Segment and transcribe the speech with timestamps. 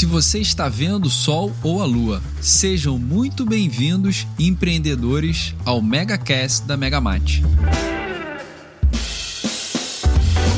[0.00, 6.66] Se você está vendo o Sol ou a Lua, sejam muito bem-vindos, empreendedores, ao MegaCast
[6.66, 7.42] da Megamate.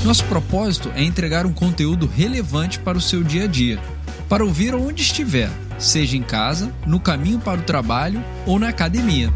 [0.05, 3.83] Nosso propósito é entregar um conteúdo relevante para o seu dia a dia,
[4.29, 9.29] para ouvir onde estiver, seja em casa, no caminho para o trabalho ou na academia.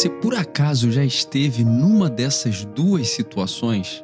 [0.00, 4.02] Se por acaso já esteve numa dessas duas situações,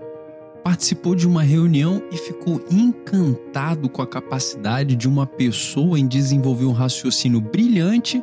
[0.63, 6.67] participou de uma reunião e ficou encantado com a capacidade de uma pessoa em desenvolver
[6.67, 8.23] um raciocínio brilhante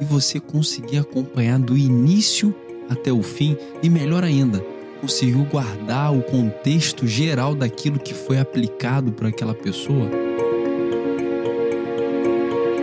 [0.00, 2.52] e você conseguir acompanhar do início
[2.90, 4.58] até o fim e melhor ainda,
[5.00, 10.10] conseguiu guardar o contexto geral daquilo que foi aplicado por aquela pessoa?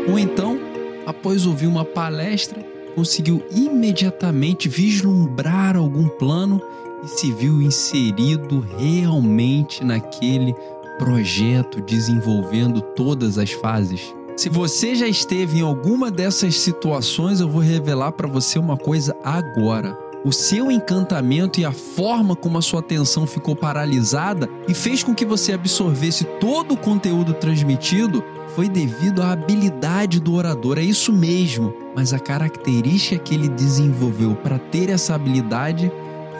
[0.09, 0.57] Ou então,
[1.05, 6.61] após ouvir uma palestra, conseguiu imediatamente vislumbrar algum plano
[7.03, 10.53] e se viu inserido realmente naquele
[10.97, 14.13] projeto, desenvolvendo todas as fases.
[14.35, 19.15] Se você já esteve em alguma dessas situações, eu vou revelar para você uma coisa
[19.23, 19.97] agora.
[20.23, 25.15] O seu encantamento e a forma como a sua atenção ficou paralisada e fez com
[25.15, 28.21] que você absorvesse todo o conteúdo transmitido
[28.55, 31.73] foi devido à habilidade do orador, é isso mesmo.
[31.95, 35.91] Mas a característica que ele desenvolveu para ter essa habilidade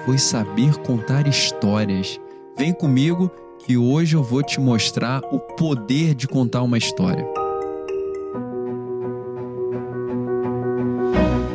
[0.05, 2.19] foi saber contar histórias.
[2.57, 7.25] Vem comigo que hoje eu vou te mostrar o poder de contar uma história.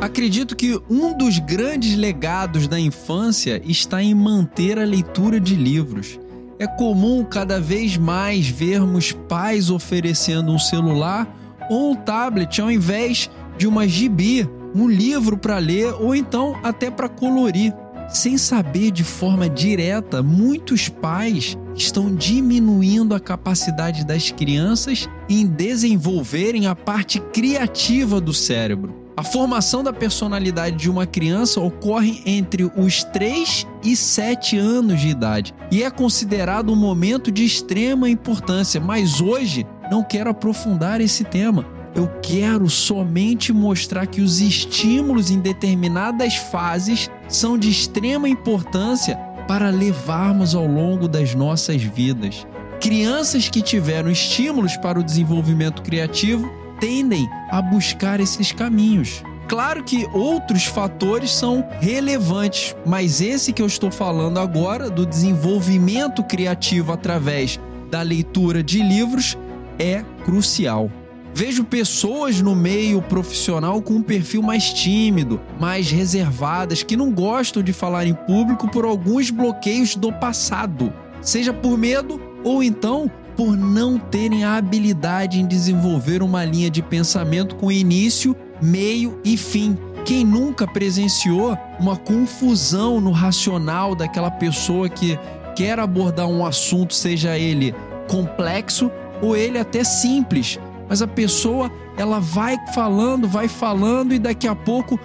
[0.00, 6.20] Acredito que um dos grandes legados da infância está em manter a leitura de livros.
[6.58, 11.28] É comum cada vez mais vermos pais oferecendo um celular
[11.68, 16.90] ou um tablet ao invés de uma gibi, um livro para ler ou então até
[16.90, 17.74] para colorir.
[18.08, 26.66] Sem saber de forma direta, muitos pais estão diminuindo a capacidade das crianças em desenvolverem
[26.66, 29.03] a parte criativa do cérebro.
[29.16, 35.08] A formação da personalidade de uma criança ocorre entre os 3 e 7 anos de
[35.08, 41.22] idade e é considerado um momento de extrema importância, mas hoje não quero aprofundar esse
[41.22, 41.64] tema.
[41.94, 49.70] Eu quero somente mostrar que os estímulos em determinadas fases são de extrema importância para
[49.70, 52.44] levarmos ao longo das nossas vidas.
[52.80, 59.22] Crianças que tiveram estímulos para o desenvolvimento criativo tendem a buscar esses caminhos.
[59.48, 66.22] Claro que outros fatores são relevantes, mas esse que eu estou falando agora, do desenvolvimento
[66.24, 69.36] criativo através da leitura de livros,
[69.78, 70.90] é crucial.
[71.36, 77.62] Vejo pessoas no meio profissional com um perfil mais tímido, mais reservadas, que não gostam
[77.62, 83.56] de falar em público por alguns bloqueios do passado, seja por medo ou então por
[83.56, 89.76] não terem a habilidade em desenvolver uma linha de pensamento com início, meio e fim.
[90.04, 95.18] Quem nunca presenciou uma confusão no racional daquela pessoa que
[95.56, 97.74] quer abordar um assunto, seja ele
[98.08, 98.90] complexo
[99.22, 100.58] ou ele até simples,
[100.88, 104.98] mas a pessoa ela vai falando, vai falando e daqui a pouco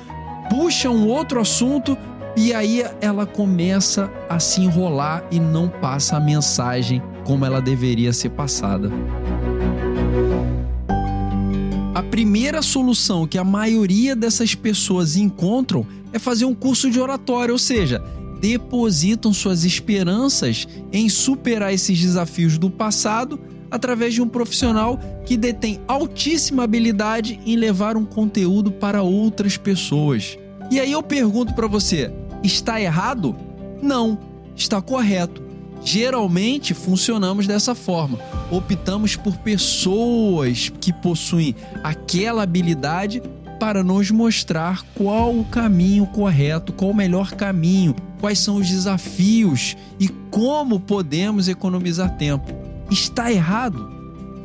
[0.50, 1.98] puxa um outro assunto
[2.36, 8.12] e aí ela começa a se enrolar e não passa a mensagem como ela deveria
[8.12, 8.92] ser passada.
[11.94, 17.54] A primeira solução que a maioria dessas pessoas encontram é fazer um curso de oratória,
[17.54, 18.04] ou seja,
[18.42, 25.80] depositam suas esperanças em superar esses desafios do passado através de um profissional que detém
[25.88, 30.36] altíssima habilidade em levar um conteúdo para outras pessoas.
[30.72, 32.12] E aí eu pergunto para você,
[32.44, 33.36] está errado?
[33.84, 34.18] Não,
[34.56, 35.49] está correto.
[35.84, 38.20] Geralmente funcionamos dessa forma.
[38.52, 43.22] Optamos por pessoas que possuem aquela habilidade
[43.60, 49.76] para nos mostrar qual o caminho correto, qual o melhor caminho, quais são os desafios
[50.00, 52.48] e como podemos economizar tempo.
[52.90, 53.92] Está errado?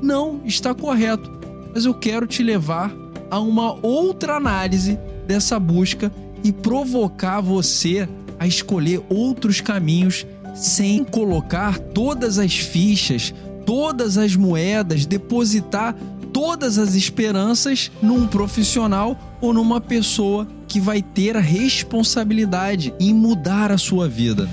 [0.02, 1.32] Não, está correto.
[1.72, 2.92] Mas eu quero te levar
[3.30, 8.08] a uma outra análise dessa busca e provocar você
[8.38, 13.34] a escolher outros caminhos sem colocar todas as fichas,
[13.66, 15.94] todas as moedas, depositar
[16.32, 23.70] todas as esperanças num profissional ou numa pessoa que vai ter a responsabilidade em mudar
[23.70, 24.48] a sua vida.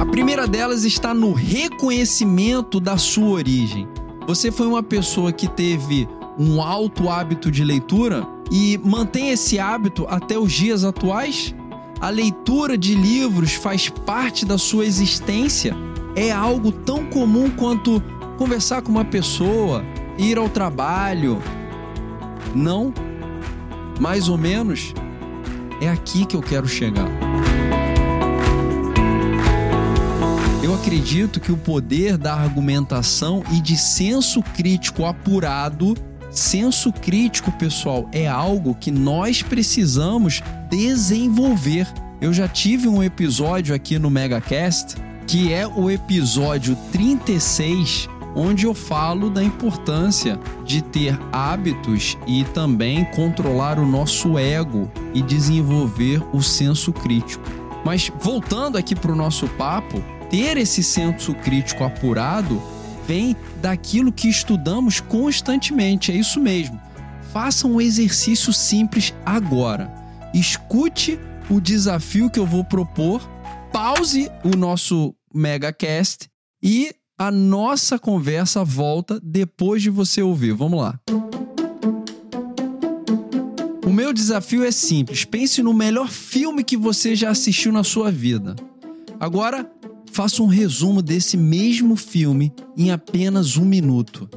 [0.00, 3.86] A primeira delas está no reconhecimento da sua origem.
[4.26, 6.08] Você foi uma pessoa que teve
[6.38, 11.54] um alto hábito de leitura e mantém esse hábito até os dias atuais?
[12.02, 15.72] A leitura de livros faz parte da sua existência,
[16.16, 18.02] é algo tão comum quanto
[18.36, 19.84] conversar com uma pessoa,
[20.18, 21.40] ir ao trabalho.
[22.52, 22.92] Não?
[24.00, 24.92] Mais ou menos?
[25.80, 27.08] É aqui que eu quero chegar.
[30.60, 35.94] Eu acredito que o poder da argumentação e de senso crítico apurado,
[36.32, 41.86] senso crítico, pessoal, é algo que nós precisamos desenvolver.
[42.20, 44.96] Eu já tive um episódio aqui no MegaCast,
[45.26, 53.04] que é o episódio 36, onde eu falo da importância de ter hábitos e também
[53.06, 57.44] controlar o nosso ego e desenvolver o senso crítico.
[57.84, 62.62] Mas voltando aqui para o nosso papo, ter esse senso crítico apurado
[63.06, 66.12] vem daquilo que estudamos constantemente.
[66.12, 66.80] É isso mesmo.
[67.32, 69.92] Faça um exercício simples agora.
[70.34, 71.18] Escute
[71.50, 73.26] o desafio que eu vou propor,
[73.72, 76.28] pause o nosso megacast
[76.62, 80.52] e a nossa conversa volta depois de você ouvir.
[80.52, 80.98] Vamos lá.
[83.86, 85.24] O meu desafio é simples.
[85.24, 88.56] Pense no melhor filme que você já assistiu na sua vida.
[89.20, 89.70] Agora,
[90.12, 94.28] faça um resumo desse mesmo filme em apenas um minuto.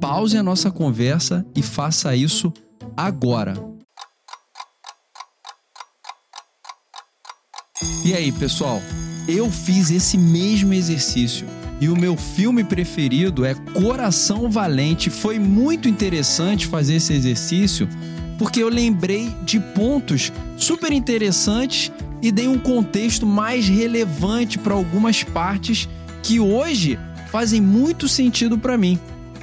[0.00, 2.52] Pause a nossa conversa e faça isso
[2.96, 3.54] agora.
[8.04, 8.80] E aí, pessoal?
[9.26, 11.46] Eu fiz esse mesmo exercício
[11.80, 15.08] e o meu filme preferido é Coração Valente.
[15.08, 17.88] Foi muito interessante fazer esse exercício
[18.38, 25.22] porque eu lembrei de pontos super interessantes e dei um contexto mais relevante para algumas
[25.22, 25.88] partes
[26.22, 26.98] que hoje
[27.30, 28.98] fazem muito sentido para mim.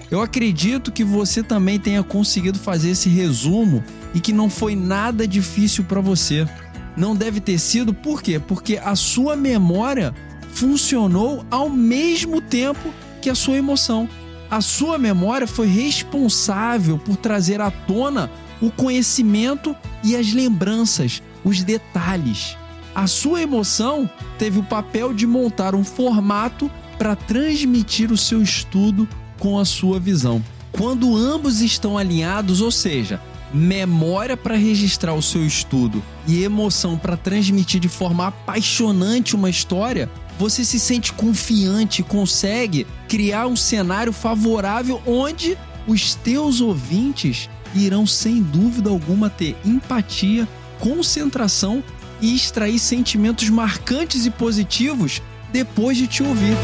[0.10, 3.84] Eu acredito que você também tenha conseguido fazer esse resumo
[4.14, 6.48] e que não foi nada difícil para você.
[6.96, 8.40] Não deve ter sido, por quê?
[8.40, 10.14] Porque a sua memória
[10.54, 14.08] funcionou ao mesmo tempo que a sua emoção.
[14.50, 18.32] A sua memória foi responsável por trazer à tona
[18.62, 22.58] o conhecimento e as lembranças, os detalhes.
[22.98, 24.10] A sua emoção
[24.40, 26.68] teve o papel de montar um formato
[26.98, 29.08] para transmitir o seu estudo
[29.38, 30.44] com a sua visão.
[30.72, 33.22] Quando ambos estão alinhados, ou seja,
[33.54, 40.10] memória para registrar o seu estudo e emoção para transmitir de forma apaixonante uma história,
[40.40, 45.56] você se sente confiante e consegue criar um cenário favorável onde
[45.86, 50.48] os teus ouvintes irão sem dúvida alguma ter empatia,
[50.80, 51.84] concentração
[52.22, 55.22] e extrair sentimentos marcantes e positivos
[55.52, 56.56] depois de te ouvir.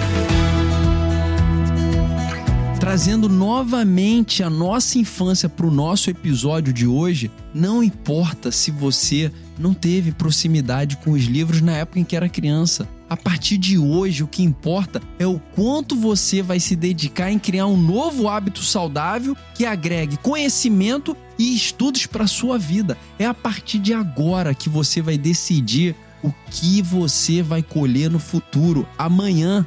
[2.80, 9.32] Trazendo novamente a nossa infância para o nosso episódio de hoje, não importa se você
[9.58, 12.88] não teve proximidade com os livros na época em que era criança.
[13.14, 17.38] A partir de hoje, o que importa é o quanto você vai se dedicar em
[17.38, 22.98] criar um novo hábito saudável que agregue conhecimento e estudos para sua vida.
[23.20, 28.18] É a partir de agora que você vai decidir o que você vai colher no
[28.18, 29.64] futuro, amanhã.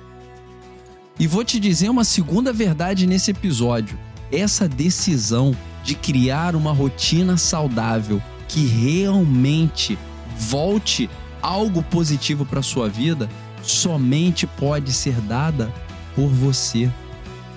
[1.16, 3.96] E vou te dizer uma segunda verdade nesse episódio.
[4.32, 9.96] Essa decisão de criar uma rotina saudável que realmente
[10.36, 11.08] volte
[11.46, 13.28] algo positivo para sua vida
[13.62, 15.72] somente pode ser dada
[16.16, 16.90] por você.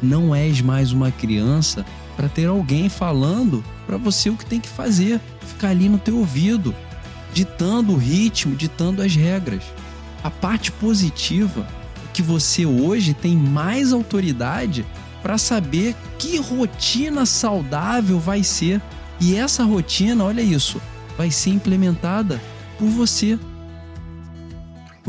[0.02, 1.84] Não és mais uma criança
[2.16, 6.18] para ter alguém falando para você o que tem que fazer, ficar ali no teu
[6.20, 6.76] ouvido,
[7.34, 9.64] ditando o ritmo, ditando as regras.
[10.24, 11.66] A parte positiva
[12.06, 14.86] é que você hoje tem mais autoridade
[15.24, 18.80] para saber que rotina saudável vai ser.
[19.20, 20.80] E essa rotina, olha isso,
[21.18, 22.40] vai ser implementada
[22.78, 23.38] por você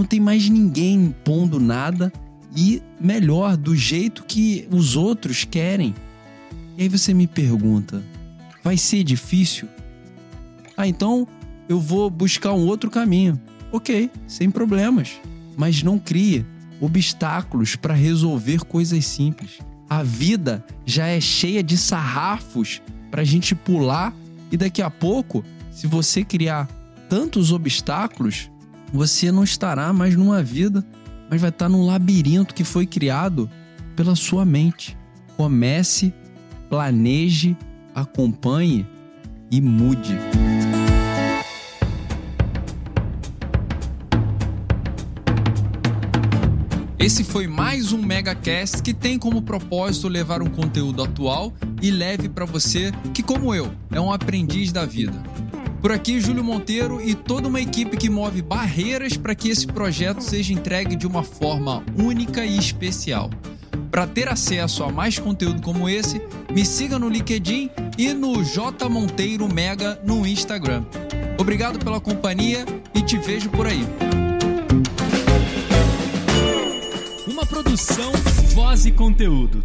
[0.00, 2.10] não tem mais ninguém impondo nada
[2.56, 5.94] e melhor, do jeito que os outros querem.
[6.78, 8.02] E aí você me pergunta:
[8.64, 9.68] vai ser difícil?
[10.74, 11.28] Ah, então
[11.68, 13.38] eu vou buscar um outro caminho.
[13.70, 15.20] Ok, sem problemas.
[15.54, 16.46] Mas não crie
[16.80, 19.58] obstáculos para resolver coisas simples.
[19.86, 22.80] A vida já é cheia de sarrafos
[23.10, 24.14] para a gente pular
[24.50, 26.66] e daqui a pouco, se você criar
[27.06, 28.50] tantos obstáculos,
[28.92, 30.84] você não estará mais numa vida,
[31.30, 33.48] mas vai estar num labirinto que foi criado
[33.94, 34.96] pela sua mente.
[35.36, 36.12] Comece,
[36.68, 37.56] planeje,
[37.94, 38.86] acompanhe
[39.50, 40.16] e mude.
[46.98, 52.28] Esse foi mais um MegaCast que tem como propósito levar um conteúdo atual e leve
[52.28, 55.20] para você que, como eu, é um aprendiz da vida.
[55.80, 60.20] Por aqui, Júlio Monteiro e toda uma equipe que move barreiras para que esse projeto
[60.20, 63.30] seja entregue de uma forma única e especial.
[63.90, 66.20] Para ter acesso a mais conteúdo como esse,
[66.52, 70.84] me siga no LinkedIn e no J Monteiro Mega no Instagram.
[71.38, 73.82] Obrigado pela companhia e te vejo por aí.
[77.26, 78.12] Uma produção,
[78.54, 79.64] voz e conteúdo.